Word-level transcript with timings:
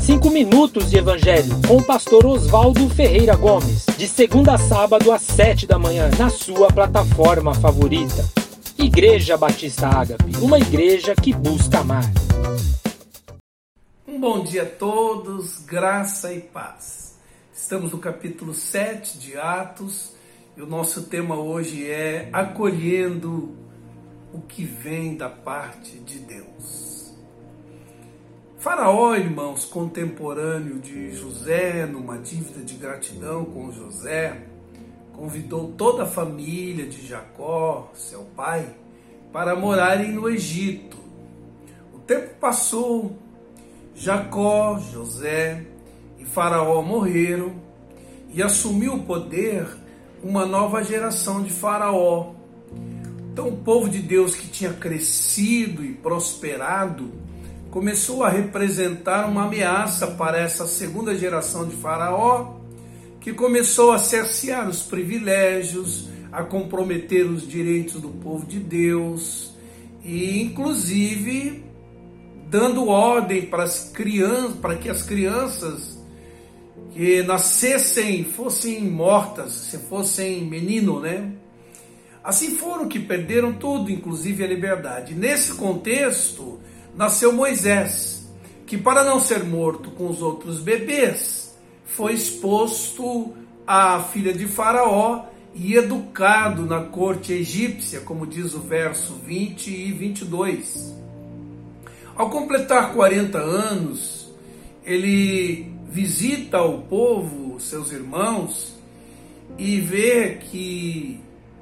Cinco 0.00 0.30
minutos 0.30 0.90
de 0.90 0.98
Evangelho 0.98 1.60
com 1.66 1.76
o 1.76 1.82
pastor 1.82 2.24
Oswaldo 2.26 2.88
Ferreira 2.90 3.34
Gomes, 3.34 3.86
de 3.96 4.06
segunda 4.06 4.54
a 4.54 4.58
sábado 4.58 5.10
às 5.12 5.22
sete 5.22 5.66
da 5.66 5.78
manhã, 5.78 6.10
na 6.18 6.30
sua 6.30 6.68
plataforma 6.68 7.54
favorita. 7.54 8.24
Igreja 8.78 9.36
Batista 9.36 9.88
Ágape, 9.88 10.36
uma 10.40 10.58
igreja 10.58 11.14
que 11.14 11.32
busca 11.32 11.80
amar. 11.80 12.04
Um 14.06 14.20
bom 14.20 14.42
dia 14.42 14.62
a 14.62 14.66
todos, 14.66 15.58
graça 15.60 16.32
e 16.32 16.40
paz. 16.40 17.16
Estamos 17.54 17.92
no 17.92 17.98
capítulo 17.98 18.52
7 18.52 19.18
de 19.18 19.36
Atos 19.36 20.12
e 20.56 20.62
o 20.62 20.66
nosso 20.66 21.02
tema 21.02 21.36
hoje 21.36 21.90
é 21.90 22.28
acolhendo 22.32 23.56
o 24.32 24.40
que 24.40 24.64
vem 24.64 25.16
da 25.16 25.28
parte 25.28 25.98
de 25.98 26.18
Deus. 26.18 26.93
Faraó, 28.64 29.14
irmãos, 29.14 29.66
contemporâneo 29.66 30.78
de 30.78 31.14
José, 31.14 31.84
numa 31.84 32.16
dívida 32.16 32.64
de 32.64 32.76
gratidão 32.76 33.44
com 33.44 33.70
José, 33.70 34.40
convidou 35.12 35.74
toda 35.76 36.04
a 36.04 36.06
família 36.06 36.86
de 36.86 37.06
Jacó, 37.06 37.92
seu 37.92 38.22
pai, 38.34 38.74
para 39.30 39.54
morarem 39.54 40.12
no 40.12 40.30
Egito. 40.30 40.96
O 41.92 41.98
tempo 41.98 42.36
passou, 42.40 43.18
Jacó, 43.94 44.78
José 44.78 45.66
e 46.18 46.24
Faraó 46.24 46.80
morreram 46.80 47.56
e 48.32 48.42
assumiu 48.42 48.94
o 48.94 49.02
poder 49.02 49.68
uma 50.22 50.46
nova 50.46 50.82
geração 50.82 51.42
de 51.42 51.50
Faraó. 51.50 52.32
Então, 53.30 53.46
o 53.46 53.58
povo 53.58 53.90
de 53.90 53.98
Deus 53.98 54.34
que 54.34 54.48
tinha 54.48 54.72
crescido 54.72 55.84
e 55.84 55.92
prosperado 55.92 57.23
começou 57.74 58.22
a 58.22 58.28
representar 58.28 59.28
uma 59.28 59.46
ameaça 59.46 60.06
para 60.06 60.38
essa 60.38 60.64
segunda 60.64 61.12
geração 61.18 61.66
de 61.66 61.74
Faraó, 61.74 62.54
que 63.20 63.32
começou 63.32 63.90
a 63.90 63.98
cercear 63.98 64.68
os 64.68 64.84
privilégios, 64.84 66.08
a 66.30 66.44
comprometer 66.44 67.26
os 67.26 67.44
direitos 67.44 68.00
do 68.00 68.10
povo 68.10 68.46
de 68.46 68.60
Deus 68.60 69.52
e, 70.04 70.40
inclusive, 70.40 71.64
dando 72.48 72.86
ordem 72.86 73.46
para 73.46 73.64
as 73.64 73.90
crianças, 73.92 74.54
para 74.54 74.76
que 74.76 74.88
as 74.88 75.02
crianças 75.02 75.98
que 76.92 77.24
nascessem 77.24 78.22
fossem 78.22 78.84
mortas, 78.84 79.50
se 79.50 79.78
fossem 79.78 80.44
menino, 80.44 81.00
né? 81.00 81.28
Assim 82.22 82.52
foram 82.52 82.86
que 82.86 83.00
perderam 83.00 83.52
tudo, 83.52 83.90
inclusive 83.90 84.44
a 84.44 84.46
liberdade. 84.46 85.12
Nesse 85.12 85.54
contexto, 85.54 86.60
nasceu 86.96 87.32
Moisés, 87.32 88.26
que 88.66 88.78
para 88.78 89.04
não 89.04 89.20
ser 89.20 89.44
morto 89.44 89.90
com 89.90 90.08
os 90.08 90.22
outros 90.22 90.60
bebês, 90.60 91.54
foi 91.84 92.14
exposto 92.14 93.34
à 93.66 94.02
filha 94.02 94.32
de 94.32 94.46
Faraó 94.46 95.26
e 95.54 95.74
educado 95.74 96.66
na 96.66 96.80
corte 96.80 97.32
egípcia, 97.32 98.00
como 98.00 98.26
diz 98.26 98.54
o 98.54 98.60
verso 98.60 99.14
20 99.24 99.70
e 99.70 99.92
22. 99.92 100.94
Ao 102.16 102.30
completar 102.30 102.92
40 102.92 103.38
anos, 103.38 104.32
ele 104.84 105.72
visita 105.88 106.62
o 106.62 106.82
povo, 106.82 107.58
seus 107.60 107.92
irmãos, 107.92 108.74
e 109.56 109.80
vê 109.80 110.38
que 110.50 111.20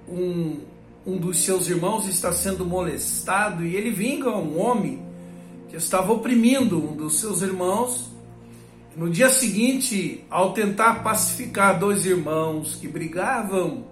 um, 0.08 0.58
um 1.06 1.16
dos 1.18 1.40
seus 1.40 1.68
irmãos 1.68 2.06
está 2.06 2.32
sendo 2.32 2.64
molestado 2.64 3.64
e 3.64 3.76
ele 3.76 3.90
vinga 3.90 4.30
um 4.30 4.58
homem 4.58 5.11
que 5.72 5.78
estava 5.78 6.12
oprimindo 6.12 6.76
um 6.76 6.94
dos 6.94 7.18
seus 7.18 7.40
irmãos. 7.40 8.10
No 8.94 9.08
dia 9.08 9.30
seguinte, 9.30 10.22
ao 10.28 10.52
tentar 10.52 11.02
pacificar 11.02 11.78
dois 11.78 12.04
irmãos 12.04 12.74
que 12.74 12.86
brigavam, 12.86 13.86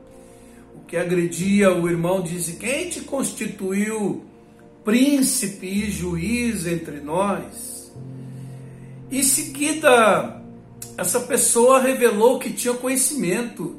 o 0.77 0.85
que 0.87 0.99
agredia 0.99 1.73
o 1.73 1.89
irmão 1.89 2.21
disse: 2.21 2.57
Quem 2.57 2.91
te 2.91 3.01
constituiu 3.01 4.23
príncipe 4.85 5.67
e 5.67 5.91
juiz 5.91 6.67
entre 6.67 7.01
nós? 7.01 7.91
Em 9.11 9.23
seguida, 9.23 10.43
essa 10.99 11.21
pessoa 11.21 11.81
revelou 11.81 12.39
que 12.39 12.53
tinha 12.53 12.75
conhecimento 12.75 13.75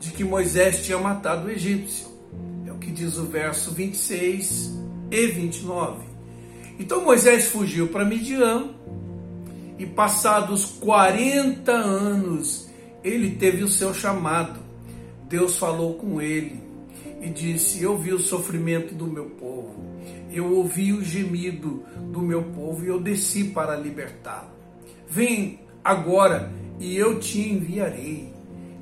de 0.00 0.12
que 0.12 0.24
Moisés 0.24 0.82
tinha 0.82 0.96
matado 0.96 1.46
o 1.46 1.50
egípcio. 1.50 2.06
É 2.66 2.72
o 2.72 2.78
que 2.78 2.90
diz 2.90 3.18
o 3.18 3.26
verso 3.26 3.70
26 3.70 4.72
e 5.10 5.26
29. 5.26 6.13
Então 6.78 7.04
Moisés 7.04 7.48
fugiu 7.48 7.88
para 7.88 8.04
Midian 8.04 8.70
e 9.78 9.86
passados 9.86 10.64
40 10.64 11.72
anos 11.72 12.68
ele 13.04 13.32
teve 13.32 13.62
o 13.62 13.68
seu 13.68 13.92
chamado. 13.92 14.58
Deus 15.28 15.58
falou 15.58 15.94
com 15.94 16.20
ele 16.20 16.60
e 17.20 17.28
disse: 17.28 17.82
Eu 17.82 17.98
vi 17.98 18.12
o 18.12 18.18
sofrimento 18.18 18.94
do 18.94 19.06
meu 19.06 19.26
povo, 19.26 19.84
eu 20.32 20.50
ouvi 20.52 20.92
o 20.92 21.04
gemido 21.04 21.84
do 22.10 22.20
meu 22.20 22.42
povo 22.42 22.84
e 22.84 22.88
eu 22.88 22.98
desci 22.98 23.44
para 23.44 23.76
libertá-lo. 23.76 24.50
Vem 25.08 25.60
agora 25.84 26.50
e 26.80 26.96
eu 26.96 27.20
te 27.20 27.40
enviarei. 27.40 28.32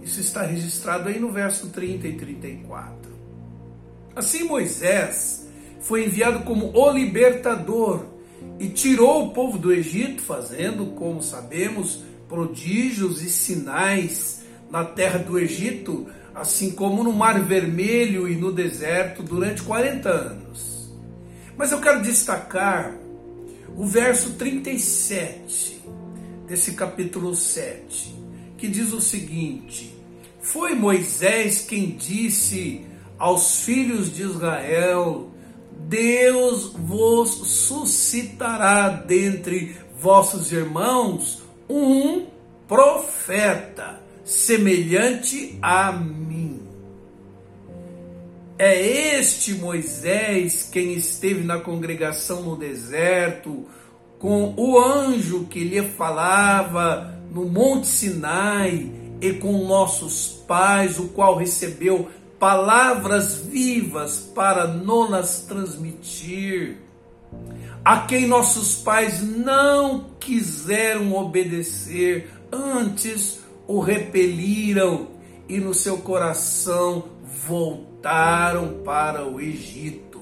Isso 0.02 0.20
está 0.20 0.42
registrado 0.42 1.08
aí 1.08 1.18
no 1.18 1.30
verso 1.30 1.68
30 1.70 2.08
e 2.08 2.12
34. 2.14 3.12
Assim 4.14 4.44
Moisés 4.44 5.41
foi 5.82 6.06
enviado 6.06 6.44
como 6.44 6.72
o 6.74 6.90
libertador 6.90 8.06
e 8.58 8.68
tirou 8.68 9.26
o 9.26 9.30
povo 9.32 9.58
do 9.58 9.72
Egito, 9.72 10.22
fazendo, 10.22 10.86
como 10.94 11.22
sabemos, 11.22 12.02
prodígios 12.28 13.22
e 13.22 13.28
sinais 13.28 14.42
na 14.70 14.84
terra 14.84 15.18
do 15.18 15.38
Egito, 15.38 16.06
assim 16.34 16.70
como 16.70 17.04
no 17.04 17.12
Mar 17.12 17.42
Vermelho 17.42 18.28
e 18.28 18.36
no 18.36 18.52
deserto 18.52 19.22
durante 19.22 19.62
40 19.62 20.08
anos. 20.08 20.90
Mas 21.56 21.72
eu 21.72 21.80
quero 21.80 22.00
destacar 22.00 22.96
o 23.76 23.84
verso 23.84 24.34
37 24.34 25.82
desse 26.46 26.72
capítulo 26.72 27.34
7, 27.34 28.14
que 28.56 28.68
diz 28.68 28.92
o 28.92 29.00
seguinte: 29.00 29.94
Foi 30.40 30.74
Moisés 30.74 31.62
quem 31.62 31.90
disse 31.90 32.84
aos 33.18 33.64
filhos 33.64 34.14
de 34.14 34.22
Israel: 34.22 35.31
Deus 35.78 36.72
vos 36.72 37.30
suscitará 37.30 38.88
dentre 38.88 39.76
vossos 39.98 40.50
irmãos 40.52 41.42
um 41.68 42.26
profeta 42.66 44.00
semelhante 44.24 45.58
a 45.60 45.92
mim. 45.92 46.60
É 48.58 48.80
este 49.18 49.54
Moisés 49.54 50.68
quem 50.70 50.92
esteve 50.92 51.42
na 51.42 51.58
congregação 51.58 52.42
no 52.42 52.56
deserto, 52.56 53.66
com 54.18 54.54
o 54.56 54.78
anjo 54.78 55.46
que 55.46 55.64
lhe 55.64 55.82
falava 55.82 57.18
no 57.30 57.46
Monte 57.46 57.88
Sinai 57.88 58.88
e 59.20 59.32
com 59.32 59.66
nossos 59.66 60.28
pais, 60.46 60.98
o 60.98 61.08
qual 61.08 61.36
recebeu 61.36 62.08
palavras 62.42 63.36
vivas 63.36 64.18
para 64.18 64.66
nos 64.66 65.42
transmitir, 65.42 66.78
a 67.84 68.00
quem 68.00 68.26
nossos 68.26 68.74
pais 68.74 69.22
não 69.22 70.10
quiseram 70.18 71.14
obedecer, 71.14 72.28
antes 72.50 73.38
o 73.64 73.78
repeliram 73.78 75.10
e 75.48 75.60
no 75.60 75.72
seu 75.72 75.98
coração 75.98 77.04
voltaram 77.46 78.82
para 78.84 79.24
o 79.24 79.40
Egito. 79.40 80.20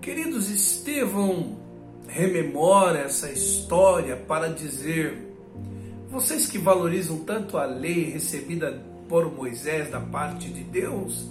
Queridos, 0.00 0.50
Estevão 0.50 1.60
rememora 2.08 2.98
essa 2.98 3.30
história 3.30 4.16
para 4.16 4.48
dizer: 4.48 5.29
vocês 6.10 6.46
que 6.46 6.58
valorizam 6.58 7.18
tanto 7.20 7.56
a 7.56 7.64
lei 7.64 8.10
recebida 8.10 8.82
por 9.08 9.32
Moisés 9.32 9.90
da 9.90 10.00
parte 10.00 10.48
de 10.48 10.62
Deus, 10.64 11.28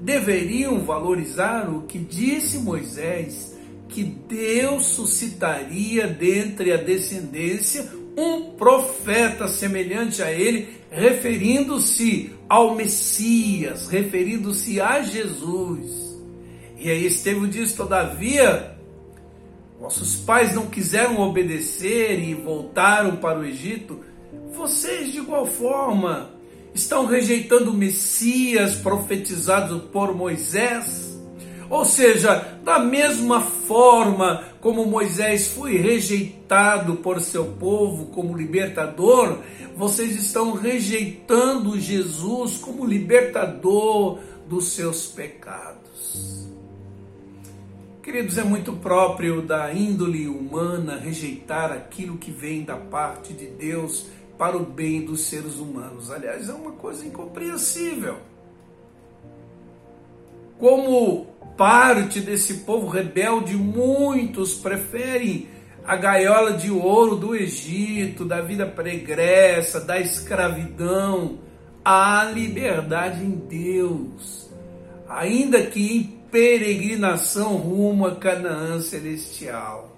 deveriam 0.00 0.80
valorizar 0.80 1.68
o 1.68 1.82
que 1.82 1.98
disse 1.98 2.58
Moisés, 2.58 3.56
que 3.88 4.02
Deus 4.02 4.86
suscitaria 4.86 6.06
dentre 6.06 6.72
a 6.72 6.76
descendência 6.76 7.88
um 8.16 8.52
profeta 8.52 9.46
semelhante 9.46 10.22
a 10.22 10.32
ele, 10.32 10.68
referindo-se 10.90 12.32
ao 12.48 12.74
Messias, 12.74 13.88
referindo-se 13.88 14.80
a 14.80 15.02
Jesus. 15.02 16.16
E 16.78 16.90
aí 16.90 17.06
Estevão 17.06 17.46
diz: 17.46 17.74
Todavia, 17.74 18.76
vossos 19.78 20.16
pais 20.16 20.54
não 20.54 20.66
quiseram 20.66 21.20
obedecer 21.20 22.18
e 22.18 22.34
voltaram 22.34 23.16
para 23.16 23.38
o 23.38 23.44
Egito, 23.44 24.00
vocês 24.52 25.12
de 25.12 25.18
igual 25.18 25.46
forma 25.46 26.30
estão 26.74 27.06
rejeitando 27.06 27.70
o 27.70 27.74
Messias 27.74 28.74
profetizado 28.76 29.80
por 29.92 30.14
Moisés. 30.14 31.16
Ou 31.68 31.84
seja, 31.84 32.58
da 32.62 32.78
mesma 32.78 33.40
forma 33.40 34.44
como 34.60 34.86
Moisés 34.86 35.48
foi 35.48 35.76
rejeitado 35.76 36.96
por 36.96 37.20
seu 37.20 37.44
povo 37.44 38.06
como 38.06 38.36
libertador, 38.36 39.38
vocês 39.76 40.16
estão 40.16 40.52
rejeitando 40.52 41.78
Jesus 41.78 42.56
como 42.58 42.84
libertador 42.84 44.18
dos 44.48 44.68
seus 44.68 45.06
pecados. 45.06 46.46
Queridos, 48.02 48.38
é 48.38 48.44
muito 48.44 48.72
próprio 48.72 49.42
da 49.42 49.72
índole 49.74 50.28
humana 50.28 50.96
rejeitar 50.96 51.72
aquilo 51.72 52.16
que 52.16 52.30
vem 52.30 52.62
da 52.62 52.76
parte 52.76 53.32
de 53.32 53.46
Deus 53.46 54.06
para 54.38 54.56
o 54.56 54.64
bem 54.64 55.04
dos 55.04 55.22
seres 55.22 55.56
humanos. 55.56 56.10
Aliás, 56.10 56.48
é 56.48 56.52
uma 56.52 56.72
coisa 56.72 57.04
incompreensível. 57.04 58.16
Como 60.58 61.26
parte 61.56 62.20
desse 62.20 62.58
povo 62.58 62.86
rebelde, 62.88 63.56
muitos 63.56 64.54
preferem 64.54 65.48
a 65.84 65.96
gaiola 65.96 66.54
de 66.54 66.70
ouro 66.70 67.16
do 67.16 67.34
Egito, 67.34 68.24
da 68.24 68.40
vida 68.40 68.66
pregressa, 68.66 69.80
da 69.80 70.00
escravidão, 70.00 71.38
à 71.84 72.24
liberdade 72.24 73.24
em 73.24 73.30
Deus, 73.30 74.50
ainda 75.08 75.62
que 75.62 75.96
em 75.96 76.02
peregrinação 76.30 77.56
rumo 77.56 78.06
a 78.06 78.16
Canaã 78.16 78.80
celestial. 78.80 79.95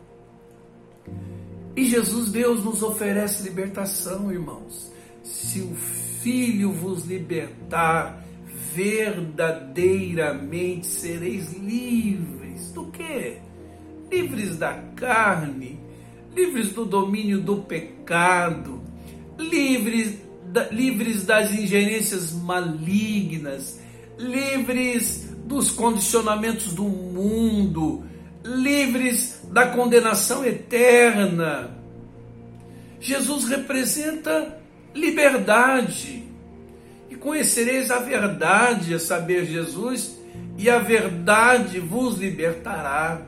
E 1.78 1.84
Jesus, 1.84 2.32
Deus, 2.32 2.64
nos 2.64 2.82
oferece 2.82 3.44
libertação, 3.44 4.32
irmãos. 4.32 4.90
Se 5.22 5.60
o 5.60 5.76
Filho 6.20 6.72
vos 6.72 7.04
libertar, 7.04 8.26
verdadeiramente 8.74 10.88
sereis 10.88 11.52
livres. 11.52 12.72
Do 12.72 12.86
que? 12.86 13.36
Livres 14.10 14.56
da 14.56 14.72
carne, 14.96 15.78
livres 16.34 16.72
do 16.72 16.84
domínio 16.84 17.40
do 17.40 17.58
pecado, 17.58 18.82
livres, 19.38 20.18
da, 20.46 20.68
livres 20.70 21.24
das 21.24 21.52
ingerências 21.52 22.32
malignas, 22.32 23.80
livres 24.18 25.32
dos 25.44 25.70
condicionamentos 25.70 26.72
do 26.72 26.82
mundo, 26.82 28.02
livres 28.44 29.42
da 29.50 29.66
condenação 29.66 30.44
eterna. 30.44 31.70
Jesus 33.00 33.48
representa 33.48 34.58
liberdade 34.94 36.28
conhecereis 37.18 37.90
a 37.90 37.98
verdade, 37.98 38.94
a 38.94 38.98
saber, 38.98 39.44
Jesus, 39.44 40.18
e 40.56 40.70
a 40.70 40.78
verdade 40.78 41.78
vos 41.78 42.18
libertará. 42.18 43.22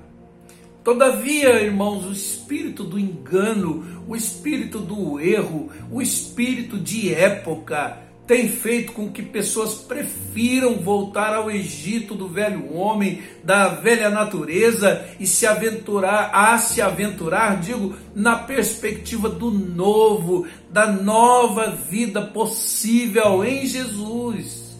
Todavia, 0.83 1.61
irmãos, 1.61 2.07
o 2.07 2.12
espírito 2.12 2.85
do 2.85 2.99
engano, 2.99 4.05
o 4.09 4.17
espírito 4.17 4.79
do 4.79 5.21
erro, 5.21 5.71
o 5.91 6.01
espírito 6.01 6.79
de 6.79 7.12
época, 7.12 7.99
tem 8.31 8.49
feito 8.49 8.93
com 8.93 9.11
que 9.11 9.25
pessoas 9.25 9.75
prefiram 9.75 10.77
voltar 10.77 11.35
ao 11.35 11.50
Egito 11.50 12.15
do 12.15 12.29
velho 12.29 12.73
homem, 12.77 13.21
da 13.43 13.71
velha 13.71 14.09
natureza 14.09 15.05
e 15.19 15.27
se 15.27 15.49
aventurar, 15.49 16.31
a 16.32 16.56
se 16.56 16.81
aventurar, 16.81 17.61
digo, 17.61 17.97
na 18.15 18.37
perspectiva 18.37 19.29
do 19.29 19.50
novo, 19.50 20.47
da 20.71 20.87
nova 20.87 21.73
vida 21.73 22.23
possível 22.23 23.44
em 23.44 23.67
Jesus. 23.67 24.79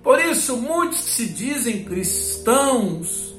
Por 0.00 0.20
isso, 0.20 0.56
muitos 0.56 1.00
que 1.00 1.10
se 1.10 1.26
dizem 1.26 1.82
cristãos, 1.82 3.34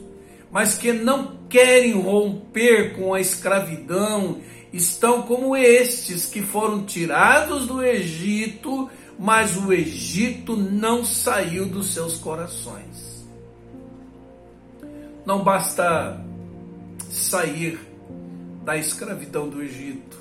mas 0.51 0.77
que 0.77 0.91
não 0.91 1.37
querem 1.47 1.93
romper 1.93 2.97
com 2.97 3.13
a 3.13 3.21
escravidão, 3.21 4.41
estão 4.73 5.21
como 5.21 5.55
estes 5.55 6.25
que 6.25 6.41
foram 6.41 6.83
tirados 6.83 7.65
do 7.65 7.81
Egito 7.81 8.89
mas 9.17 9.55
o 9.55 9.71
Egito 9.71 10.55
não 10.55 11.05
saiu 11.05 11.65
dos 11.65 11.93
seus 11.93 12.17
corações. 12.17 13.25
Não 15.25 15.43
basta 15.43 16.23
sair 17.09 17.79
da 18.63 18.77
escravidão 18.77 19.47
do 19.47 19.61
Egito, 19.61 20.19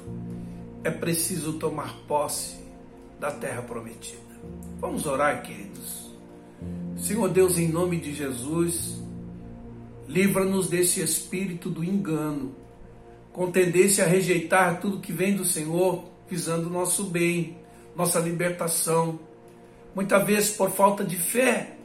é 0.83 0.91
preciso 0.91 1.55
tomar 1.55 1.95
posse 2.07 2.57
da 3.19 3.31
terra 3.31 3.63
prometida. 3.63 4.23
Vamos 4.79 5.07
orar, 5.07 5.43
queridos. 5.43 6.13
Senhor 6.97 7.29
Deus, 7.29 7.59
em 7.59 7.69
nome 7.69 7.99
de 7.99 8.15
Jesus, 8.15 9.03
livra-nos 10.07 10.69
desse 10.69 11.01
espírito 11.01 11.69
do 11.69 11.83
engano, 11.83 12.55
com 13.33 13.51
tendência 13.51 14.05
a 14.05 14.07
rejeitar 14.07 14.81
tudo 14.81 15.01
que 15.01 15.13
vem 15.13 15.35
do 15.35 15.45
Senhor, 15.45 16.05
visando 16.29 16.69
o 16.69 16.73
nosso 16.73 17.05
bem 17.05 17.57
nossa 17.97 18.19
libertação, 18.19 19.19
muitas 19.95 20.25
vezes 20.27 20.51
por 20.51 20.71
falta 20.71 21.05
de 21.05 21.17
fé 21.17 21.77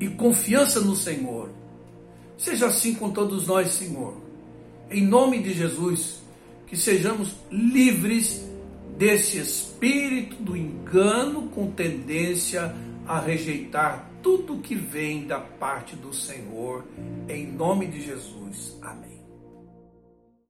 e 0.00 0.08
confiança 0.08 0.80
no 0.80 0.96
Senhor. 0.96 1.50
Seja 2.36 2.66
assim 2.66 2.94
com 2.94 3.10
todos 3.10 3.46
nós, 3.46 3.70
Senhor. 3.70 4.16
Em 4.90 5.06
nome 5.06 5.40
de 5.42 5.54
Jesus, 5.54 6.20
que 6.66 6.76
sejamos 6.76 7.36
livres 7.50 8.44
desse 8.96 9.38
espírito 9.38 10.36
do 10.42 10.56
engano 10.56 11.48
com 11.48 11.70
tendência 11.70 12.74
a 13.06 13.20
rejeitar 13.20 14.10
tudo 14.22 14.58
que 14.58 14.74
vem 14.74 15.26
da 15.26 15.38
parte 15.38 15.96
do 15.96 16.12
Senhor. 16.12 16.84
Em 17.28 17.46
nome 17.46 17.86
de 17.86 18.02
Jesus. 18.02 18.76
Amém. 18.82 19.21